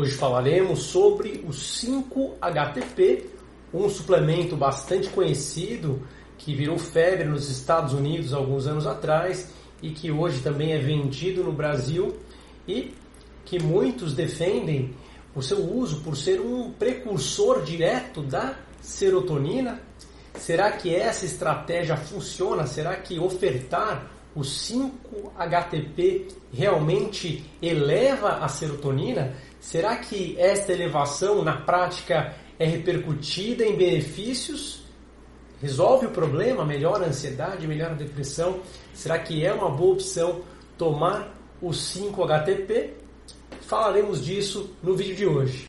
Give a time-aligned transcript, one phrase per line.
[0.00, 3.30] Hoje falaremos sobre o 5-HTP,
[3.74, 6.06] um suplemento bastante conhecido
[6.38, 9.50] que virou febre nos Estados Unidos alguns anos atrás
[9.82, 12.16] e que hoje também é vendido no Brasil
[12.68, 12.94] e
[13.44, 14.94] que muitos defendem
[15.34, 19.80] o seu uso por ser um precursor direto da serotonina.
[20.34, 22.68] Será que essa estratégia funciona?
[22.68, 29.34] Será que ofertar o 5-HTP realmente eleva a serotonina?
[29.60, 34.82] Será que esta elevação na prática é repercutida em benefícios?
[35.60, 36.64] Resolve o problema?
[36.64, 37.66] Melhora a ansiedade?
[37.66, 38.60] Melhora a depressão?
[38.94, 40.42] Será que é uma boa opção
[40.76, 42.94] tomar o 5-HTP?
[43.62, 45.64] Falaremos disso no vídeo de hoje.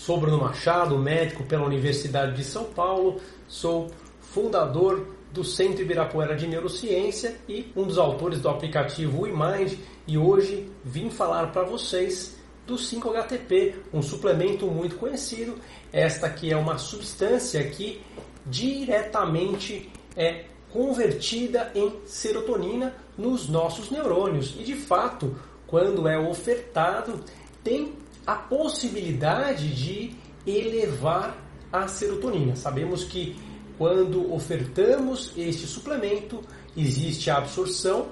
[0.00, 6.46] Sou Bruno Machado, médico pela Universidade de São Paulo, sou fundador do Centro Ibirapuera de
[6.46, 12.76] Neurociência e um dos autores do aplicativo WeMind e hoje vim falar para vocês do
[12.76, 15.56] 5-HTP, um suplemento muito conhecido.
[15.92, 18.00] Esta aqui é uma substância que
[18.46, 27.20] diretamente é convertida em serotonina nos nossos neurônios e de fato, quando é ofertado,
[27.62, 27.92] tem
[28.26, 30.14] a possibilidade de
[30.46, 31.36] elevar
[31.70, 32.56] a serotonina.
[32.56, 33.36] Sabemos que
[33.78, 36.42] quando ofertamos este suplemento,
[36.76, 38.08] existe a absorção,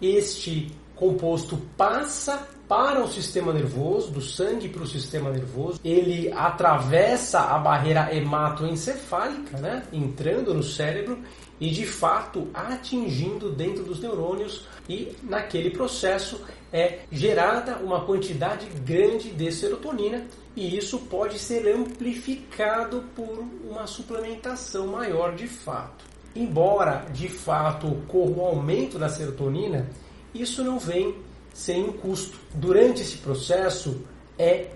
[0.00, 7.40] este composto passa para o sistema nervoso, do sangue para o sistema nervoso, ele atravessa
[7.40, 11.18] a barreira hematoencefálica, né, entrando no cérebro
[11.58, 16.40] e de fato atingindo dentro dos neurônios e naquele processo
[16.72, 24.86] é gerada uma quantidade grande de serotonina e isso pode ser amplificado por uma suplementação
[24.86, 26.04] maior de fato.
[26.36, 29.88] Embora de fato ocorra um aumento da serotonina,
[30.34, 31.14] isso não vem
[31.52, 32.38] sem um custo.
[32.54, 34.02] Durante esse processo
[34.38, 34.70] é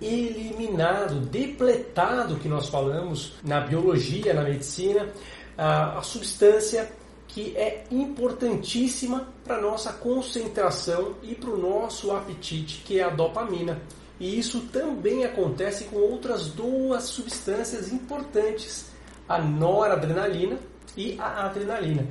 [0.00, 5.08] eliminado, depletado, que nós falamos na biologia, na medicina,
[5.56, 6.90] a, a substância
[7.28, 13.80] que é importantíssima para nossa concentração e para o nosso apetite, que é a dopamina.
[14.18, 18.90] E isso também acontece com outras duas substâncias importantes,
[19.28, 20.58] a noradrenalina
[20.96, 22.06] e a adrenalina.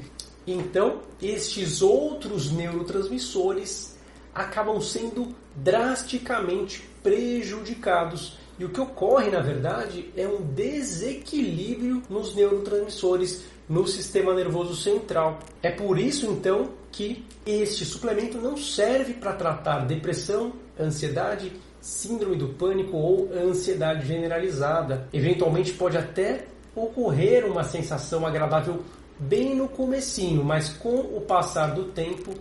[0.52, 3.98] Então, estes outros neurotransmissores
[4.34, 8.38] acabam sendo drasticamente prejudicados.
[8.58, 15.40] E o que ocorre, na verdade, é um desequilíbrio nos neurotransmissores no sistema nervoso central.
[15.62, 22.50] É por isso, então, que este suplemento não serve para tratar depressão, ansiedade, síndrome do
[22.50, 25.08] pânico ou ansiedade generalizada.
[25.14, 26.46] Eventualmente pode até
[26.76, 28.84] ocorrer uma sensação agradável
[29.20, 32.34] bem no comecinho, mas com o passar do tempo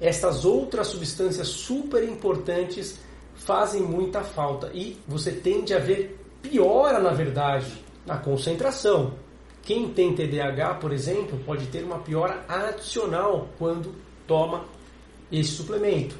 [0.00, 2.98] essas outras substâncias super importantes
[3.34, 9.14] fazem muita falta e você tende a ver piora, na verdade, na concentração.
[9.62, 13.94] Quem tem TDAH, por exemplo, pode ter uma piora adicional quando
[14.26, 14.64] toma
[15.30, 16.16] esse suplemento.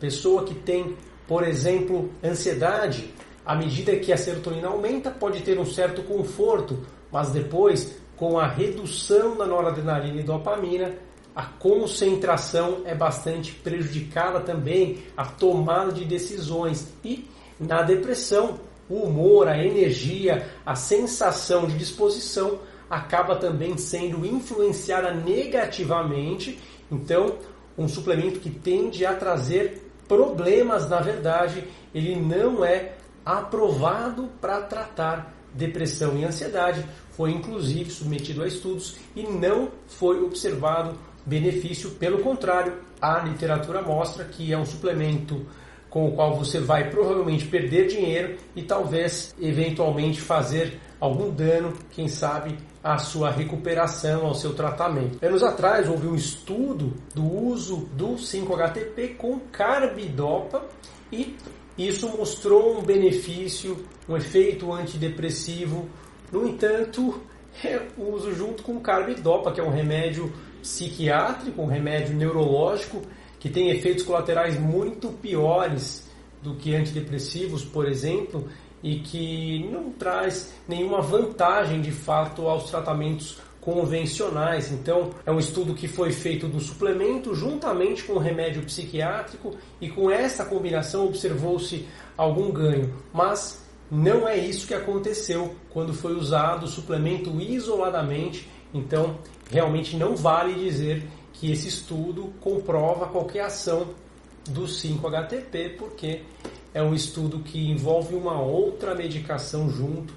[0.00, 0.96] Pessoa que tem,
[1.28, 3.12] por exemplo, ansiedade,
[3.44, 8.46] à medida que a serotonina aumenta, pode ter um certo conforto, mas depois, com a
[8.46, 10.94] redução da noradrenalina e dopamina,
[11.34, 17.28] a concentração é bastante prejudicada também, a tomada de decisões e
[17.60, 26.58] na depressão, o humor, a energia, a sensação de disposição acaba também sendo influenciada negativamente.
[26.90, 27.36] Então,
[27.76, 32.94] um suplemento que tende a trazer problemas, na verdade, ele não é
[33.24, 36.84] aprovado para tratar depressão e ansiedade.
[37.16, 41.90] Foi inclusive submetido a estudos e não foi observado benefício.
[41.92, 45.46] Pelo contrário, a literatura mostra que é um suplemento
[45.88, 52.06] com o qual você vai provavelmente perder dinheiro e talvez eventualmente fazer algum dano, quem
[52.06, 55.24] sabe, à sua recuperação, ao seu tratamento.
[55.24, 60.66] Anos atrás houve um estudo do uso do 5-HTP com carbidopa
[61.10, 61.34] e
[61.78, 65.88] isso mostrou um benefício, um efeito antidepressivo.
[66.32, 67.20] No entanto,
[67.64, 73.02] é uso junto com carbidopa, que é um remédio psiquiátrico, um remédio neurológico
[73.38, 76.08] que tem efeitos colaterais muito piores
[76.42, 78.48] do que antidepressivos, por exemplo,
[78.82, 84.70] e que não traz nenhuma vantagem de fato aos tratamentos convencionais.
[84.70, 89.88] Então, é um estudo que foi feito do suplemento juntamente com o remédio psiquiátrico e
[89.88, 91.86] com essa combinação observou-se
[92.16, 98.48] algum ganho, mas não é isso que aconteceu quando foi usado o suplemento isoladamente.
[98.74, 99.18] Então,
[99.50, 103.88] realmente não vale dizer que esse estudo comprova qualquer ação
[104.48, 106.22] do 5-HTP, porque
[106.74, 110.14] é um estudo que envolve uma outra medicação junto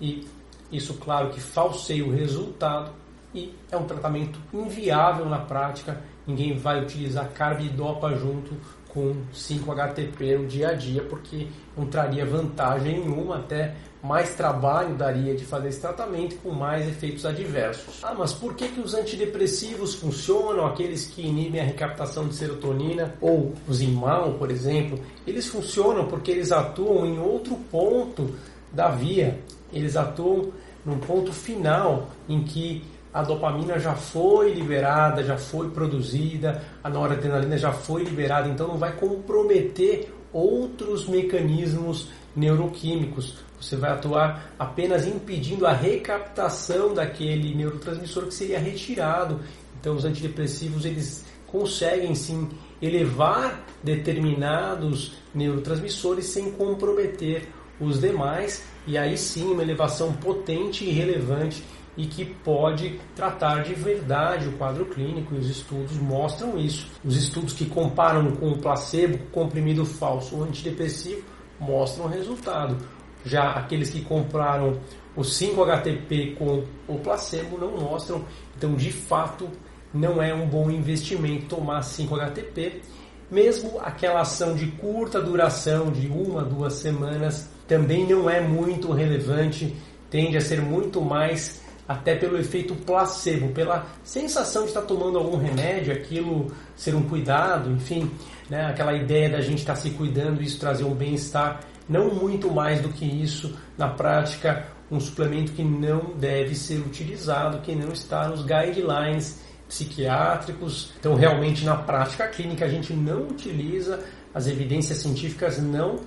[0.00, 0.26] e
[0.70, 2.90] isso, claro, que falseia o resultado
[3.34, 6.02] e é um tratamento inviável na prática.
[6.26, 8.54] Ninguém vai utilizar carbidopa junto
[8.96, 15.34] com 5-HTP no dia a dia, porque não traria vantagem nenhuma, até mais trabalho daria
[15.34, 18.00] de fazer esse tratamento com mais efeitos adversos.
[18.02, 23.14] Ah, mas por que, que os antidepressivos funcionam, aqueles que inibem a recaptação de serotonina,
[23.20, 24.98] ou os IMAL, por exemplo?
[25.26, 28.34] Eles funcionam porque eles atuam em outro ponto
[28.72, 29.38] da via,
[29.70, 30.52] eles atuam
[30.86, 32.82] num ponto final em que
[33.16, 38.76] a dopamina já foi liberada, já foi produzida, a noradrenalina já foi liberada, então não
[38.76, 43.38] vai comprometer outros mecanismos neuroquímicos.
[43.58, 49.40] Você vai atuar apenas impedindo a recaptação daquele neurotransmissor que seria retirado.
[49.80, 52.50] Então os antidepressivos eles conseguem sim
[52.82, 57.48] elevar determinados neurotransmissores sem comprometer
[57.80, 61.64] os demais e aí sim uma elevação potente e relevante
[61.96, 66.86] e que pode tratar de verdade o quadro clínico e os estudos mostram isso.
[67.04, 71.22] Os estudos que comparam com o placebo, comprimido falso ou antidepressivo
[71.58, 72.76] mostram resultado.
[73.24, 74.78] Já aqueles que compraram
[75.16, 78.24] o 5-HTP com o placebo não mostram,
[78.56, 79.48] então de fato
[79.92, 82.82] não é um bom investimento tomar 5-HTP.
[83.30, 89.74] Mesmo aquela ação de curta duração, de uma, duas semanas, também não é muito relevante,
[90.08, 95.36] tende a ser muito mais até pelo efeito placebo, pela sensação de estar tomando algum
[95.36, 98.10] remédio, aquilo ser um cuidado, enfim,
[98.50, 102.80] né, aquela ideia da gente estar se cuidando, isso trazer um bem-estar, não muito mais
[102.80, 108.28] do que isso, na prática, um suplemento que não deve ser utilizado, que não está
[108.28, 110.92] nos guidelines psiquiátricos.
[110.98, 114.00] Então, realmente, na prática clínica, a gente não utiliza,
[114.34, 116.00] as evidências científicas não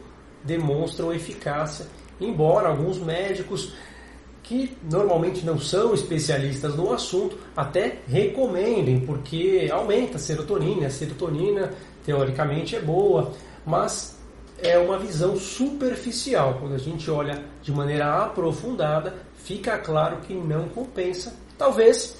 [0.44, 1.86] demonstram eficácia,
[2.20, 3.74] embora alguns médicos
[4.50, 11.72] que normalmente não são especialistas no assunto até recomendem, porque aumenta a serotonina, a serotonina
[12.04, 13.32] teoricamente é boa,
[13.64, 14.18] mas
[14.58, 16.58] é uma visão superficial.
[16.60, 21.32] Quando a gente olha de maneira aprofundada, fica claro que não compensa.
[21.56, 22.18] Talvez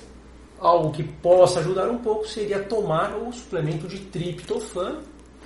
[0.60, 5.00] algo que possa ajudar um pouco seria tomar o suplemento de triptofano.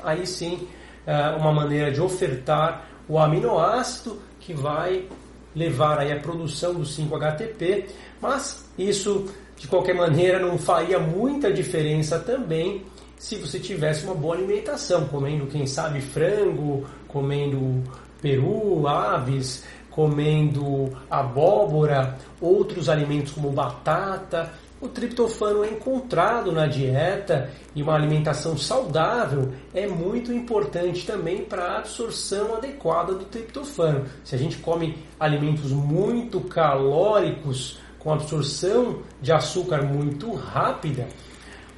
[0.03, 0.67] Aí sim,
[1.07, 5.07] é uma maneira de ofertar o aminoácido que vai
[5.55, 7.85] levar aí a produção do 5-HTP,
[8.21, 12.83] mas isso de qualquer maneira não faria muita diferença também
[13.23, 17.81] se você tivesse uma boa alimentação, comendo, quem sabe, frango, comendo
[18.21, 24.51] peru, aves, comendo abóbora, outros alimentos como batata,
[24.83, 31.63] o triptofano é encontrado na dieta e uma alimentação saudável é muito importante também para
[31.63, 34.05] a absorção adequada do triptofano.
[34.25, 41.07] Se a gente come alimentos muito calóricos, com absorção de açúcar muito rápida,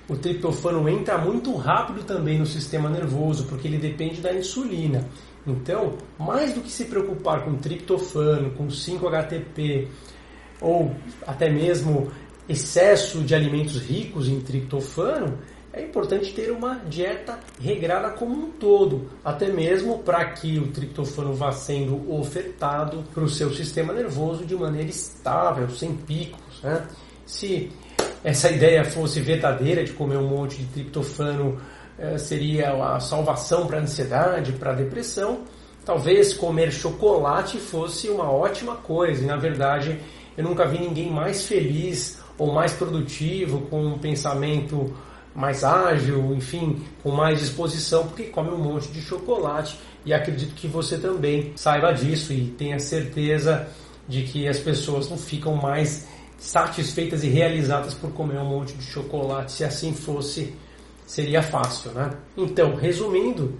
[0.09, 5.07] o triptofano entra muito rápido também no sistema nervoso, porque ele depende da insulina.
[5.45, 9.89] Então, mais do que se preocupar com triptofano, com 5-HTP,
[10.61, 10.95] ou
[11.27, 12.11] até mesmo
[12.47, 15.37] excesso de alimentos ricos em triptofano,
[15.75, 21.33] é importante ter uma dieta regrada como um todo, até mesmo para que o triptofano
[21.33, 26.61] vá sendo ofertado para o seu sistema nervoso de maneira estável, sem picos.
[26.63, 26.81] Né?
[27.25, 27.69] Se
[28.23, 31.59] essa ideia fosse verdadeira de comer um monte de triptofano
[31.99, 35.41] eh, seria a salvação para a ansiedade, para a depressão,
[35.83, 39.23] talvez comer chocolate fosse uma ótima coisa.
[39.23, 39.99] E na verdade,
[40.37, 44.93] eu nunca vi ninguém mais feliz ou mais produtivo, com um pensamento
[45.35, 50.67] mais ágil, enfim, com mais disposição, porque come um monte de chocolate e acredito que
[50.67, 53.67] você também saiba disso e tenha certeza
[54.07, 58.83] de que as pessoas não ficam mais satisfeitas e realizadas por comer um monte de
[58.83, 59.51] chocolate.
[59.51, 60.53] Se assim fosse,
[61.05, 62.11] seria fácil, né?
[62.37, 63.55] Então, resumindo,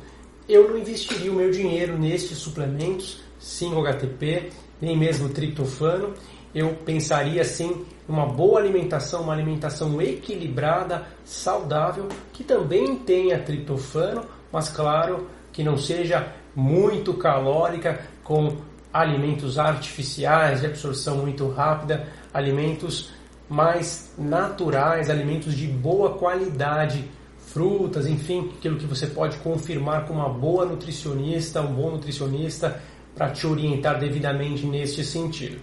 [0.47, 4.51] eu não investiria o meu dinheiro nestes suplementos, sim HTP,
[4.85, 6.13] nem mesmo triptofano.
[6.53, 14.69] Eu pensaria sim uma boa alimentação, uma alimentação equilibrada, saudável, que também tenha triptofano, mas
[14.69, 18.57] claro que não seja muito calórica, com
[18.93, 23.11] alimentos artificiais de absorção muito rápida, alimentos
[23.49, 30.29] mais naturais, alimentos de boa qualidade, frutas, enfim, aquilo que você pode confirmar com uma
[30.29, 32.81] boa nutricionista, um bom nutricionista
[33.15, 35.59] para te orientar devidamente neste sentido.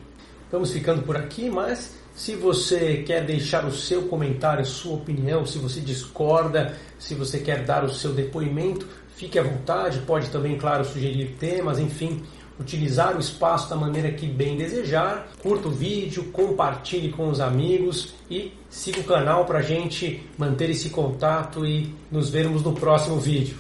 [0.51, 5.59] Vamos ficando por aqui, mas se você quer deixar o seu comentário, sua opinião, se
[5.59, 10.85] você discorda, se você quer dar o seu depoimento, fique à vontade, pode também, claro,
[10.85, 12.23] sugerir temas, enfim,
[12.61, 15.29] utilizar o espaço da maneira que bem desejar.
[15.43, 20.71] Curta o vídeo, compartilhe com os amigos e siga o canal para a gente manter
[20.71, 23.57] esse contato e nos vermos no próximo vídeo.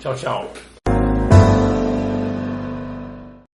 [0.00, 0.67] Tchau, tchau.